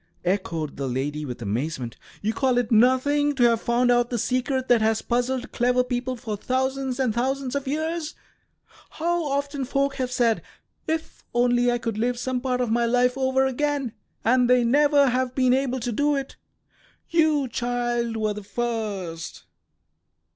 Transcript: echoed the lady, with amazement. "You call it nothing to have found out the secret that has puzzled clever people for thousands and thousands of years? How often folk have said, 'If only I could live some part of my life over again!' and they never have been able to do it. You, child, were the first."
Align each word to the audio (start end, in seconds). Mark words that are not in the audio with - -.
echoed 0.25 0.77
the 0.77 0.87
lady, 0.87 1.25
with 1.25 1.43
amazement. 1.43 1.95
"You 2.23 2.33
call 2.33 2.57
it 2.57 2.71
nothing 2.71 3.35
to 3.35 3.43
have 3.43 3.61
found 3.61 3.91
out 3.91 4.09
the 4.09 4.17
secret 4.17 4.67
that 4.67 4.81
has 4.81 5.03
puzzled 5.03 5.51
clever 5.51 5.83
people 5.83 6.15
for 6.15 6.35
thousands 6.35 6.99
and 6.99 7.13
thousands 7.13 7.53
of 7.53 7.67
years? 7.67 8.15
How 8.89 9.23
often 9.23 9.63
folk 9.63 9.97
have 9.97 10.11
said, 10.11 10.41
'If 10.87 11.23
only 11.35 11.71
I 11.71 11.77
could 11.77 11.99
live 11.99 12.17
some 12.17 12.41
part 12.41 12.61
of 12.61 12.71
my 12.71 12.87
life 12.87 13.15
over 13.15 13.45
again!' 13.45 13.93
and 14.25 14.49
they 14.49 14.63
never 14.63 15.09
have 15.09 15.35
been 15.35 15.53
able 15.53 15.79
to 15.81 15.91
do 15.91 16.15
it. 16.15 16.35
You, 17.11 17.47
child, 17.47 18.17
were 18.17 18.33
the 18.33 18.41
first." 18.41 19.43